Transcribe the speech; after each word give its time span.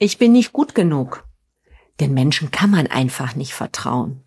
Ich 0.00 0.16
bin 0.18 0.32
nicht 0.32 0.52
gut 0.52 0.76
genug. 0.76 1.24
Den 1.98 2.14
Menschen 2.14 2.52
kann 2.52 2.70
man 2.70 2.86
einfach 2.86 3.34
nicht 3.34 3.52
vertrauen. 3.52 4.22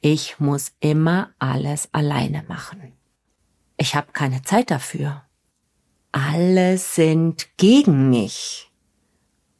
Ich 0.00 0.40
muss 0.40 0.72
immer 0.80 1.30
alles 1.38 1.90
alleine 1.92 2.44
machen. 2.48 2.92
Ich 3.76 3.94
habe 3.94 4.12
keine 4.12 4.42
Zeit 4.42 4.70
dafür. 4.70 5.22
Alle 6.12 6.78
sind 6.78 7.48
gegen 7.58 8.08
mich. 8.08 8.70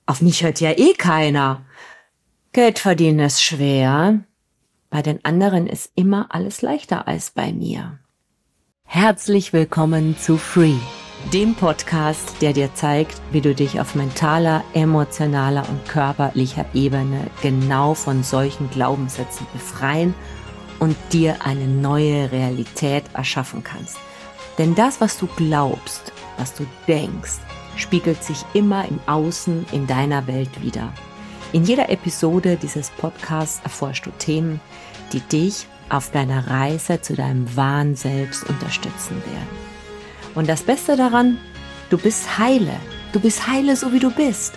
Auf 0.07 0.23
mich 0.23 0.43
hört 0.43 0.61
ja 0.61 0.71
eh 0.71 0.95
keiner. 0.95 1.67
Geld 2.53 2.79
verdienen 2.79 3.21
ist 3.21 3.43
schwer. 3.43 4.25
Bei 4.89 5.03
den 5.03 5.23
anderen 5.25 5.67
ist 5.67 5.93
immer 5.95 6.35
alles 6.35 6.63
leichter 6.63 7.07
als 7.07 7.31
bei 7.31 7.53
mir. 7.53 7.99
Herzlich 8.85 9.53
willkommen 9.53 10.19
zu 10.19 10.39
Free 10.39 10.79
dem 11.33 11.55
Podcast, 11.55 12.37
der 12.41 12.53
dir 12.53 12.75
zeigt, 12.75 13.21
wie 13.31 13.41
du 13.41 13.55
dich 13.55 13.81
auf 13.81 13.95
mentaler, 13.95 14.65
emotionaler 14.75 15.69
und 15.69 15.87
körperlicher 15.87 16.67
Ebene 16.75 17.31
genau 17.43 17.95
von 17.95 18.25
solchen 18.25 18.69
Glaubenssätzen 18.71 19.47
befreien 19.53 20.15
und 20.81 20.97
dir 21.13 21.37
eine 21.45 21.67
neue 21.67 22.33
Realität 22.33 23.05
erschaffen 23.13 23.63
kannst. 23.63 23.99
Denn 24.59 24.75
das, 24.75 25.01
was 25.01 25.19
du 25.19 25.29
glaubst, 25.37 26.13
was 26.37 26.55
du 26.55 26.67
denkst, 26.89 27.39
spiegelt 27.77 28.25
sich 28.25 28.45
immer 28.53 28.87
im 28.89 28.99
Außen 29.07 29.67
in 29.73 29.87
deiner 29.87 30.27
Welt 30.27 30.63
wieder. 30.63 30.93
In 31.53 31.65
jeder 31.65 31.91
Episode 31.91 32.57
dieses 32.61 32.91
Podcasts 32.91 33.61
erforschst 33.63 34.07
du 34.07 34.11
Themen, 34.19 34.61
die 35.13 35.21
dich 35.21 35.67
auf 35.89 36.11
deiner 36.11 36.49
Reise 36.49 37.01
zu 37.01 37.15
deinem 37.15 37.57
wahren 37.57 37.95
Selbst 37.95 38.49
unterstützen 38.49 39.17
werden. 39.27 39.70
Und 40.35 40.49
das 40.49 40.63
Beste 40.63 40.97
daran, 40.97 41.39
du 41.91 41.99
bist 41.99 42.39
heile. 42.39 42.77
Du 43.13 43.21
bist 43.21 43.47
heile, 43.47 43.77
so 43.77 43.93
wie 43.93 43.99
du 43.99 44.11
bist. 44.11 44.55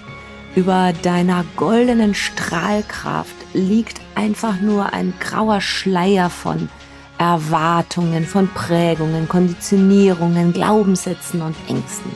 Über 0.55 0.93
deiner 1.01 1.43
goldenen 1.55 2.13
Strahlkraft 2.13 3.35
liegt 3.53 3.99
einfach 4.13 4.61
nur 4.61 4.93
ein 4.93 5.13
grauer 5.19 5.61
Schleier 5.61 6.29
von 6.29 6.69
Erwartungen, 7.17 8.25
von 8.25 8.47
Prägungen, 8.49 9.27
Konditionierungen, 9.27 10.53
Glaubenssätzen 10.53 11.41
und 11.41 11.55
Ängsten. 11.67 12.11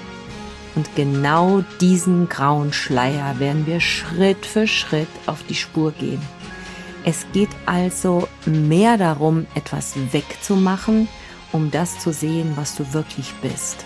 Und 0.75 0.95
genau 0.95 1.63
diesen 1.81 2.29
grauen 2.29 2.71
Schleier 2.71 3.39
werden 3.39 3.65
wir 3.65 3.79
Schritt 3.79 4.45
für 4.45 4.67
Schritt 4.67 5.07
auf 5.25 5.41
die 5.49 5.55
Spur 5.55 5.91
gehen. 5.91 6.21
Es 7.03 7.25
geht 7.33 7.49
also 7.65 8.27
mehr 8.45 8.97
darum, 8.97 9.47
etwas 9.55 9.95
wegzumachen, 10.11 11.07
um 11.51 11.71
das 11.71 11.99
zu 11.99 12.11
sehen, 12.11 12.53
was 12.55 12.75
du 12.75 12.93
wirklich 12.93 13.33
bist. 13.41 13.85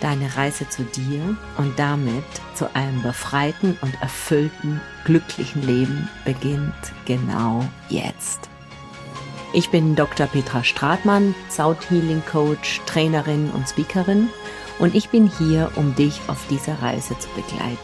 Deine 0.00 0.36
Reise 0.36 0.68
zu 0.68 0.82
dir 0.82 1.36
und 1.56 1.78
damit 1.78 2.24
zu 2.54 2.74
einem 2.74 3.02
befreiten 3.02 3.78
und 3.80 3.94
erfüllten, 4.02 4.80
glücklichen 5.04 5.62
Leben 5.62 6.08
beginnt 6.24 6.74
genau 7.06 7.64
jetzt. 7.88 8.50
Ich 9.52 9.70
bin 9.70 9.94
Dr. 9.94 10.26
Petra 10.26 10.64
Stratmann, 10.64 11.34
Sound 11.48 11.78
Healing 11.88 12.22
Coach, 12.30 12.80
Trainerin 12.86 13.50
und 13.50 13.68
Speakerin 13.68 14.28
und 14.78 14.94
ich 14.94 15.10
bin 15.10 15.30
hier, 15.38 15.70
um 15.76 15.94
dich 15.94 16.20
auf 16.26 16.44
dieser 16.50 16.82
Reise 16.82 17.16
zu 17.18 17.28
begleiten. 17.30 17.78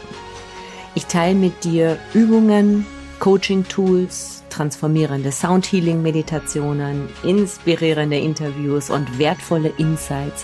Ich 0.93 1.05
teile 1.05 1.35
mit 1.35 1.63
dir 1.63 1.97
Übungen, 2.13 2.85
Coaching-Tools, 3.21 4.43
transformierende 4.49 5.31
Soundhealing-Meditationen, 5.31 7.07
inspirierende 7.21 8.17
Interviews 8.17 8.89
und 8.89 9.19
wertvolle 9.19 9.71
Insights 9.77 10.43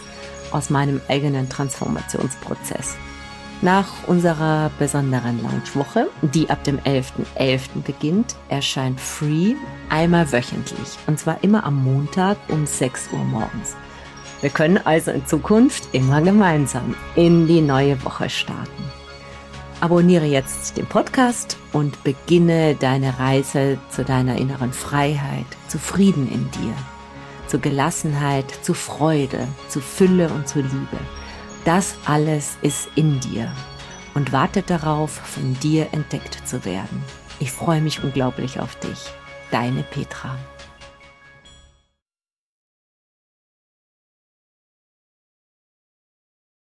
aus 0.52 0.69
meinem 0.69 1.02
eigenen 1.09 1.50
Transformationsprozess. 1.50 2.95
Nach 3.64 4.08
unserer 4.08 4.69
besonderen 4.78 5.42
Launchwoche, 5.42 6.08
die 6.22 6.52
ab 6.52 6.64
dem 6.66 6.78
11.11. 6.81 7.25
.11. 7.39 7.59
beginnt, 7.84 8.36
erscheint 8.47 9.02
Free 9.02 9.56
einmal 9.89 10.31
wöchentlich 10.31 11.00
und 11.08 11.19
zwar 11.19 11.44
immer 11.44 11.64
am 11.64 11.84
Montag 11.84 12.38
um 12.47 12.67
6 12.67 13.09
Uhr 13.12 13.23
morgens. 13.23 13.75
Wir 14.41 14.52
können 14.52 14.78
also 14.78 15.09
in 15.09 15.25
Zukunft 15.25 15.90
immer 15.94 16.22
gemeinsam 16.22 16.96
in 17.16 17.47
die 17.47 17.62
neue 17.62 18.03
Woche 18.06 18.29
starten. 18.29 18.97
Abonniere 19.80 20.26
jetzt 20.26 20.76
den 20.76 20.88
Podcast 20.88 21.56
und 21.72 22.04
beginne 22.04 22.74
deine 22.74 23.20
Reise 23.20 23.78
zu 23.92 24.04
deiner 24.04 24.36
inneren 24.38 24.74
Freiheit, 24.74 25.46
zu 25.68 25.78
Frieden 25.78 26.28
in 26.32 26.50
dir, 26.50 26.74
zu 27.46 27.60
Gelassenheit, 27.60 28.52
zu 28.64 28.74
Freude, 28.74 29.48
zu 29.70 29.80
Fülle 29.80 30.30
und 30.30 30.48
zu 30.48 30.62
Liebe. 30.62 30.98
Das 31.64 31.94
alles 32.06 32.58
ist 32.64 32.90
in 32.96 33.20
dir 33.20 33.52
und 34.16 34.32
wartet 34.32 34.72
darauf, 34.72 35.12
von 35.12 35.54
dir 35.60 35.90
entdeckt 35.92 36.48
zu 36.48 36.66
werden. 36.66 37.04
Ich 37.40 37.52
freue 37.52 37.82
mich 37.82 38.04
unglaublich 38.04 38.59
auf 38.59 38.76
dich. 38.80 39.06
Deine 39.52 39.84
Petra. 39.84 40.40